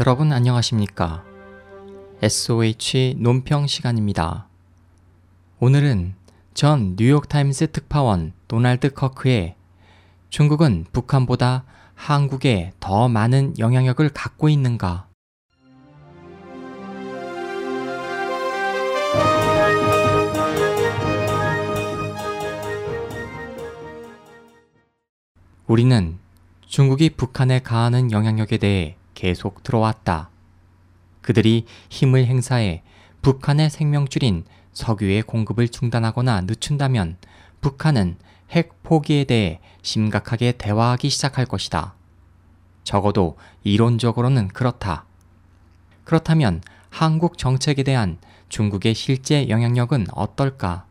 여러분 0.00 0.32
안녕하십니까? 0.32 1.22
SOH 2.22 3.16
논평 3.18 3.66
시간입니다. 3.66 4.48
오늘은 5.58 6.14
전 6.54 6.96
뉴욕타임스 6.96 7.72
특파원 7.72 8.32
도날드 8.48 8.94
커크의 8.94 9.56
중국은 10.30 10.86
북한보다 10.90 11.64
한국에 11.94 12.72
더 12.80 13.10
많은 13.10 13.58
영향력을 13.58 14.08
갖고 14.08 14.48
있는가? 14.48 15.06
우리는 25.66 26.18
중국이 26.66 27.10
북한에 27.10 27.58
가하는 27.58 28.10
영향력에 28.10 28.56
대해 28.56 28.96
계속 29.20 29.62
들어왔다. 29.62 30.30
그들이 31.20 31.66
힘을 31.90 32.24
행사해 32.24 32.82
북한의 33.20 33.68
생명줄인 33.68 34.44
석유의 34.72 35.24
공급을 35.24 35.68
중단하거나 35.68 36.40
늦춘다면 36.42 37.18
북한은 37.60 38.16
핵 38.50 38.82
포기에 38.82 39.24
대해 39.24 39.60
심각하게 39.82 40.52
대화하기 40.52 41.10
시작할 41.10 41.44
것이다. 41.44 41.92
적어도 42.82 43.36
이론적으로는 43.62 44.48
그렇다. 44.48 45.04
그렇다면 46.04 46.62
한국 46.88 47.36
정책에 47.36 47.82
대한 47.82 48.16
중국의 48.48 48.94
실제 48.94 49.50
영향력은 49.50 50.06
어떨까? 50.12 50.86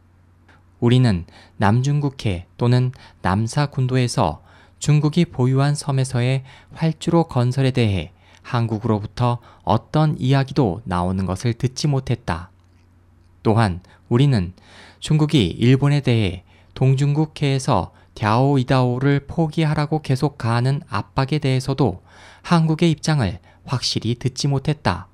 우리는 0.80 1.26
남중국해 1.58 2.46
또는 2.58 2.92
남사군도에서 3.24 4.44
중국이 4.78 5.26
보유한 5.26 5.74
섬에서의 5.74 6.44
활주로 6.76 7.24
건설에 7.24 7.72
대해 7.72 8.14
한국으로부터 8.42 9.40
어떤 9.64 10.20
이야기도 10.20 10.82
나오는 10.86 11.26
것을 11.26 11.54
듣지 11.54 11.88
못했다. 11.88 12.50
또한 13.44 13.82
우리는 14.10 14.54
중국이 15.00 15.48
일본에 15.48 16.02
대해 16.02 16.44
동중국해에서 16.74 17.92
갸오이다오를 18.20 19.28
포기하라고 19.28 20.02
계속 20.02 20.38
가하는 20.38 20.82
압박에 20.90 21.40
대해서도 21.40 22.02
한국의 22.42 22.92
입장을 22.92 23.40
확실히 23.66 24.16
듣지 24.16 24.48
못했다. 24.48 25.08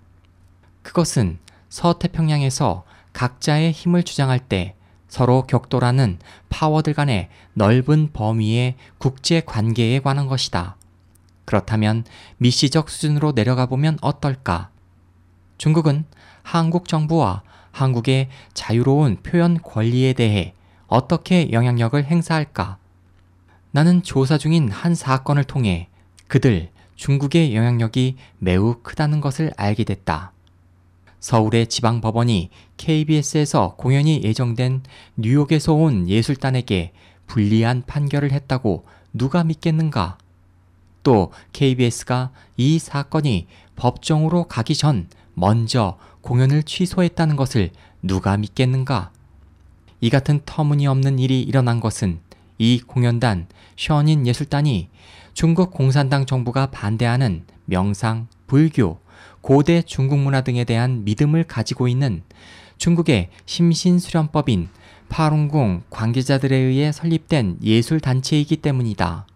그것은 0.81 1.39
서태평양에서 1.69 2.83
각자의 3.13 3.71
힘을 3.71 4.03
주장할 4.03 4.39
때 4.39 4.75
서로 5.07 5.43
격돌하는 5.43 6.19
파워들 6.49 6.93
간의 6.93 7.29
넓은 7.53 8.09
범위의 8.11 8.75
국제 8.97 9.41
관계에 9.41 9.99
관한 9.99 10.27
것이다. 10.27 10.75
그렇다면 11.45 12.03
미시적 12.37 12.89
수준으로 12.89 13.33
내려가 13.33 13.65
보면 13.65 13.97
어떨까? 14.01 14.69
중국은 15.57 16.05
한국 16.43 16.87
정부와 16.87 17.43
한국의 17.71 18.29
자유로운 18.53 19.17
표현 19.23 19.61
권리에 19.61 20.13
대해 20.13 20.53
어떻게 20.87 21.51
영향력을 21.51 22.03
행사할까? 22.03 22.77
나는 23.71 24.03
조사 24.03 24.37
중인 24.37 24.69
한 24.69 24.95
사건을 24.95 25.43
통해 25.43 25.89
그들 26.27 26.69
중국의 26.95 27.55
영향력이 27.55 28.15
매우 28.37 28.77
크다는 28.81 29.19
것을 29.21 29.51
알게 29.57 29.83
됐다. 29.83 30.31
서울의 31.19 31.67
지방법원이 31.67 32.49
KBS에서 32.77 33.75
공연이 33.77 34.21
예정된 34.23 34.83
뉴욕에서 35.17 35.73
온 35.73 36.07
예술단에게 36.07 36.93
불리한 37.27 37.83
판결을 37.87 38.31
했다고 38.31 38.85
누가 39.11 39.43
믿겠는가? 39.43 40.17
또 41.05 41.31
KBS가 41.53 42.31
이 42.57 42.79
사건이 42.79 43.45
법정으로 43.75 44.45
가기 44.45 44.75
전 44.75 45.07
먼저 45.35 45.99
공연을 46.21 46.63
취소했다는 46.63 47.35
것을 47.35 47.69
누가 48.01 48.35
믿겠는가? 48.35 49.11
이 50.01 50.09
같은 50.09 50.41
터무니없는 50.45 51.19
일이 51.19 51.41
일어난 51.43 51.79
것은 51.79 52.19
이 52.57 52.79
공연단 52.79 53.45
션인 53.77 54.25
예술단이 54.25 54.89
중국 55.33 55.71
공산당 55.71 56.25
정부가 56.25 56.71
반대하는 56.71 57.43
명상, 57.65 58.27
불교, 58.47 58.99
고대 59.41 59.83
중국 59.83 60.17
문화 60.17 60.41
등에 60.41 60.63
대한 60.63 61.03
믿음을 61.03 61.43
가지고 61.43 61.87
있는 61.87 62.23
중국의 62.77 63.29
심신수련법인 63.45 64.69
파룬궁 65.09 65.83
관계자들에 65.91 66.55
의해 66.55 66.91
설립된 66.91 67.59
예술단체이기 67.61 68.57
때문이다. 68.57 69.27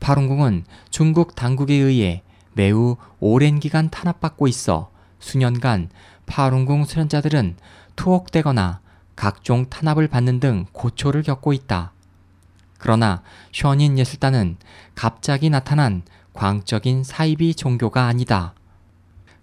파룬궁은 0.00 0.64
중국 0.90 1.34
당국에 1.34 1.74
의해 1.74 2.22
매우 2.54 2.96
오랜 3.20 3.60
기간 3.60 3.88
탄압받고 3.90 4.48
있어 4.48 4.90
수년간 5.18 5.90
파룬궁 6.26 6.84
수련자들은 6.84 7.56
투옥되거나 7.96 8.80
각종 9.16 9.68
탄압을 9.68 10.08
받는 10.08 10.40
등 10.40 10.66
고초를 10.72 11.22
겪고 11.22 11.52
있다. 11.52 11.92
그러나 12.78 13.22
션인 13.52 13.98
예술단은 13.98 14.56
갑자기 14.94 15.50
나타난 15.50 16.02
광적인 16.32 17.02
사이비 17.02 17.54
종교가 17.54 18.06
아니다. 18.06 18.54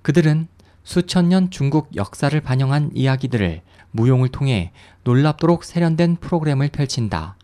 그들은 0.01 0.47
수천 0.83 1.29
년 1.29 1.49
중국 1.49 1.95
역사를 1.95 2.39
반영한 2.39 2.91
이야기들을 2.93 3.61
무용을 3.91 4.29
통해 4.29 4.71
놀랍도록 5.03 5.63
세련된 5.63 6.17
프로그램을 6.17 6.69
펼친다. 6.69 7.35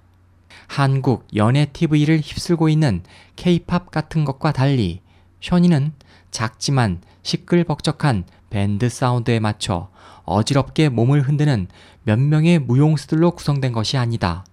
한국 0.71 1.27
연예 1.35 1.65
TV를 1.65 2.21
휩쓸고 2.21 2.69
있는 2.69 3.03
케이팝 3.35 3.91
같은 3.91 4.23
것과 4.23 4.53
달리 4.53 5.01
션이는 5.41 5.91
작지만 6.31 7.01
시끌벅적한 7.23 8.23
밴드 8.49 8.87
사운드에 8.87 9.41
맞춰 9.41 9.89
어지럽게 10.23 10.87
몸을 10.87 11.23
흔드는 11.23 11.67
몇 12.03 12.17
명의 12.17 12.57
무용수들로 12.57 13.31
구성된 13.31 13.73
것이 13.73 13.97
아니다. 13.97 14.45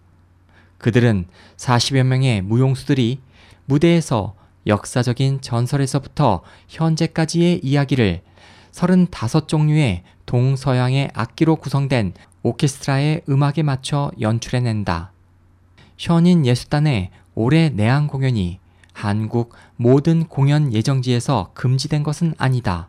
그들은 0.79 1.27
40여 1.57 2.03
명의 2.03 2.43
무용수들이 2.43 3.21
무대에서 3.67 4.35
역사적인 4.67 5.41
전설에서부터 5.41 6.43
현재까지의 6.67 7.61
이야기를 7.63 8.23
35종류의 8.73 10.03
동서양의 10.27 11.13
악기로 11.15 11.55
구성된 11.55 12.15
오케스트라의 12.43 13.23
음악에 13.29 13.63
맞춰 13.63 14.11
연출해낸다. 14.21 15.13
현인 15.99 16.47
예술단의 16.47 17.11
올해 17.35 17.69
내한 17.71 18.07
공연이 18.07 18.61
한국 18.93 19.55
모든 19.77 20.25
공연 20.27 20.73
예정지에서 20.73 21.51
금지된 21.55 22.03
것은 22.05 22.35
아니다. 22.39 22.89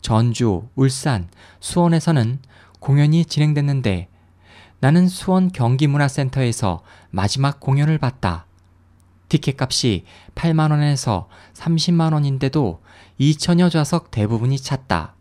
전주, 0.00 0.68
울산, 0.76 1.28
수원에서는 1.58 2.38
공연이 2.78 3.24
진행됐는데 3.24 4.08
나는 4.78 5.08
수원 5.08 5.52
경기문화센터에서 5.52 6.82
마지막 7.10 7.60
공연을 7.60 7.98
봤다. 7.98 8.46
티켓 9.28 9.60
값이 9.60 10.04
8만원에서 10.34 11.26
30만원인데도 11.54 12.78
2천여 13.20 13.70
좌석 13.70 14.10
대부분이 14.10 14.58
찼다. 14.58 15.14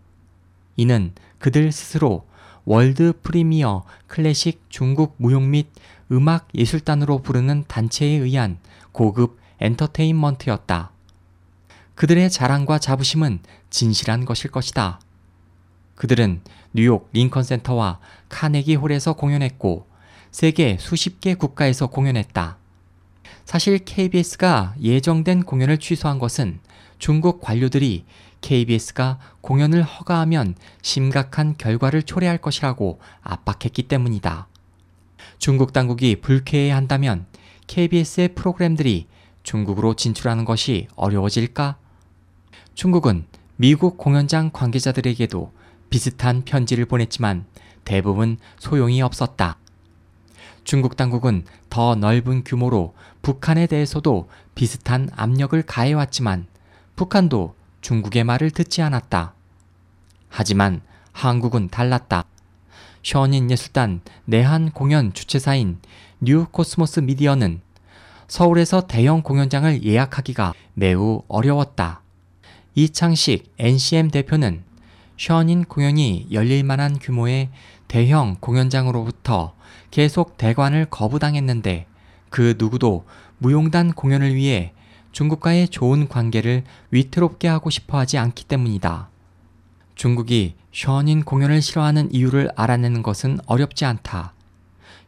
이는 0.77 1.13
그들 1.39 1.71
스스로 1.71 2.28
월드 2.71 3.13
프리미어 3.23 3.83
클래식 4.05 4.65
중국 4.69 5.15
무용 5.17 5.49
및 5.49 5.69
음악 6.11 6.49
예술단으로 6.53 7.23
부르는 7.23 7.63
단체에 7.67 8.09
의한 8.09 8.59
고급 8.91 9.39
엔터테인먼트였다. 9.59 10.91
그들의 11.95 12.29
자랑과 12.29 12.77
자부심은 12.77 13.39
진실한 13.71 14.23
것일 14.23 14.51
것이다. 14.51 14.99
그들은 15.95 16.41
뉴욕 16.71 17.09
링컨 17.11 17.41
센터와 17.41 17.97
카네기 18.29 18.75
홀에서 18.75 19.13
공연했고 19.13 19.87
세계 20.29 20.77
수십 20.79 21.21
개 21.21 21.33
국가에서 21.33 21.87
공연했다. 21.87 22.59
사실 23.45 23.79
KBS가 23.79 24.75
예정된 24.79 25.41
공연을 25.41 25.79
취소한 25.79 26.19
것은 26.19 26.59
중국 26.99 27.41
관료들이 27.41 28.05
KBS가 28.41 29.19
공연을 29.41 29.83
허가하면 29.83 30.55
심각한 30.81 31.55
결과를 31.57 32.03
초래할 32.03 32.39
것이라고 32.39 32.99
압박했기 33.21 33.83
때문이다. 33.83 34.47
중국 35.37 35.73
당국이 35.73 36.17
불쾌해 36.21 36.71
한다면 36.71 37.25
KBS의 37.67 38.35
프로그램들이 38.35 39.07
중국으로 39.43 39.93
진출하는 39.93 40.45
것이 40.45 40.87
어려워질까? 40.95 41.77
중국은 42.75 43.25
미국 43.55 43.97
공연장 43.97 44.51
관계자들에게도 44.51 45.51
비슷한 45.89 46.43
편지를 46.43 46.85
보냈지만 46.85 47.45
대부분 47.83 48.37
소용이 48.59 49.01
없었다. 49.01 49.57
중국 50.63 50.95
당국은 50.95 51.45
더 51.69 51.95
넓은 51.95 52.43
규모로 52.43 52.93
북한에 53.21 53.65
대해서도 53.65 54.29
비슷한 54.55 55.09
압력을 55.15 55.59
가해왔지만 55.63 56.47
북한도 56.95 57.55
중국의 57.81 58.23
말을 58.23 58.51
듣지 58.51 58.81
않았다. 58.81 59.33
하지만 60.29 60.81
한국은 61.11 61.69
달랐다. 61.69 62.25
션윈 63.01 63.49
예술단 63.49 64.01
내한 64.25 64.71
공연 64.71 65.13
주최사인 65.13 65.79
뉴 66.19 66.45
코스모스 66.51 66.99
미디어는 67.01 67.61
서울에서 68.27 68.87
대형 68.87 69.23
공연장을 69.23 69.83
예약하기가 69.83 70.53
매우 70.73 71.23
어려웠다. 71.27 72.01
이창식 72.75 73.53
NCM 73.57 74.11
대표는 74.11 74.63
션윈 75.17 75.65
공연이 75.65 76.27
열릴 76.31 76.63
만한 76.63 76.99
규모의 76.99 77.49
대형 77.87 78.37
공연장으로부터 78.39 79.55
계속 79.91 80.37
대관을 80.37 80.85
거부당했는데 80.85 81.87
그 82.29 82.55
누구도 82.57 83.05
무용단 83.39 83.93
공연을 83.93 84.35
위해 84.35 84.73
중국과의 85.11 85.69
좋은 85.69 86.07
관계를 86.07 86.63
위태롭게 86.91 87.47
하고 87.47 87.69
싶어 87.69 87.97
하지 87.97 88.17
않기 88.17 88.45
때문이다. 88.45 89.09
중국이 89.95 90.55
션인 90.71 91.23
공연을 91.23 91.61
싫어하는 91.61 92.13
이유를 92.13 92.51
알아내는 92.55 93.01
것은 93.03 93.39
어렵지 93.45 93.85
않다. 93.85 94.33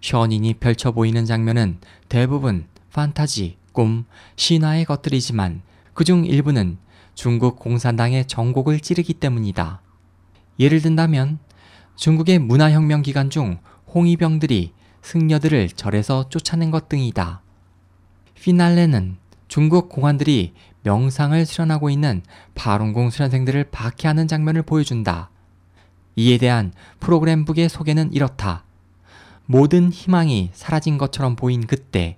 션인이 0.02 0.56
펼쳐 0.56 0.92
보이는 0.92 1.26
장면은 1.26 1.78
대부분 2.10 2.66
판타지, 2.92 3.58
꿈, 3.72 4.06
신화의 4.36 4.86
것들이지만 4.86 5.62
그중 5.94 6.26
일부는 6.26 6.78
중국 7.14 7.60
공산당의 7.60 8.28
정곡을 8.28 8.80
찌르기 8.80 9.14
때문이다. 9.14 9.82
예를 10.60 10.82
든다면 10.82 11.40
중국의 11.96 12.40
문화혁명 12.40 13.02
기간 13.02 13.30
중 13.30 13.60
홍위병들이 13.94 14.74
승려들을 15.02 15.70
절에서 15.70 16.30
쫓아낸 16.30 16.72
것 16.72 16.90
등이다. 16.90 17.42
피날레는 18.36 19.18
중국 19.52 19.90
공안들이 19.90 20.54
명상을 20.84 21.46
수련하고 21.46 21.90
있는 21.90 22.24
파룬궁 22.56 23.10
수련생들을 23.10 23.66
박해하는 23.66 24.30
장면을 24.30 24.62
보여준다. 24.62 25.30
이에 26.16 26.38
대한 26.38 26.72
프로그램북의 27.02 27.68
소개는 27.68 28.14
이렇다. 28.14 28.64
모든 29.46 29.92
희망이 29.92 30.52
사라진 30.54 30.98
것처럼 30.98 31.36
보인 31.36 31.68
그때 31.68 32.16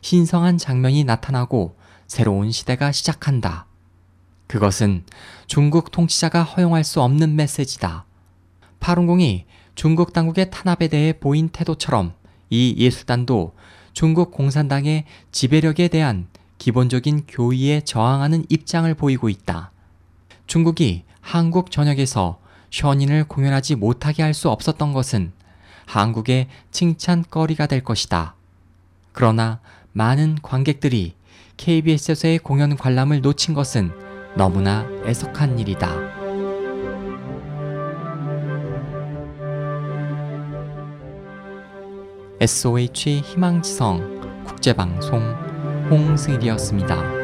신성한 0.00 0.58
장면이 0.58 1.02
나타나고 1.02 1.74
새로운 2.06 2.52
시대가 2.52 2.92
시작한다. 2.92 3.66
그것은 4.46 5.02
중국 5.48 5.90
통치자가 5.90 6.44
허용할 6.44 6.84
수 6.84 7.02
없는 7.02 7.34
메시지다. 7.34 8.04
파룬궁이 8.78 9.44
중국 9.74 10.12
당국의 10.12 10.52
탄압에 10.52 10.86
대해 10.86 11.12
보인 11.14 11.48
태도처럼 11.48 12.12
이 12.48 12.76
예술단도 12.78 13.56
중국 13.92 14.30
공산당의 14.30 15.04
지배력에 15.32 15.88
대한 15.88 16.28
기본적인 16.58 17.24
교의에 17.28 17.80
저항하는 17.82 18.44
입장을 18.48 18.92
보이고 18.94 19.28
있다. 19.28 19.70
중국이 20.46 21.04
한국 21.20 21.70
전역에서 21.70 22.38
션인을 22.70 23.24
공연하지 23.24 23.76
못하게 23.76 24.22
할 24.22 24.34
수 24.34 24.50
없었던 24.50 24.92
것은 24.92 25.32
한국의 25.86 26.48
칭찬거리가 26.72 27.66
될 27.66 27.82
것이다. 27.82 28.34
그러나 29.12 29.60
많은 29.92 30.38
관객들이 30.42 31.14
KBS에서의 31.56 32.38
공연 32.38 32.76
관람을 32.76 33.22
놓친 33.22 33.54
것은 33.54 33.90
너무나 34.36 34.86
애석한 35.06 35.58
일이다. 35.58 35.94
SOH 42.40 43.20
희망지성 43.20 44.44
국제방송 44.44 45.45
홍승일이었습니다. 45.90 47.15